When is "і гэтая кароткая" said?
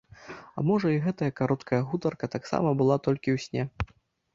0.93-1.81